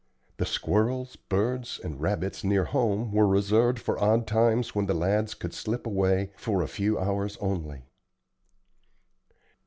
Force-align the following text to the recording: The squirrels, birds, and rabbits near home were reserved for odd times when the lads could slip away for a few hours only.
The 0.37 0.47
squirrels, 0.47 1.15
birds, 1.15 1.79
and 1.83 2.01
rabbits 2.01 2.43
near 2.43 2.65
home 2.65 3.11
were 3.11 3.27
reserved 3.27 3.77
for 3.77 4.03
odd 4.03 4.25
times 4.25 4.73
when 4.73 4.87
the 4.87 4.95
lads 4.95 5.35
could 5.35 5.53
slip 5.53 5.85
away 5.85 6.31
for 6.37 6.63
a 6.63 6.67
few 6.67 6.97
hours 6.97 7.37
only. 7.37 7.83